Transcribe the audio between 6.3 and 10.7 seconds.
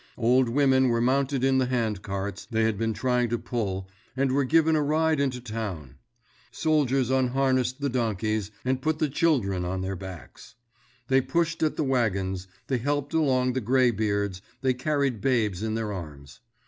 Soldiers unharnessed the donkeys and put the children on their backs.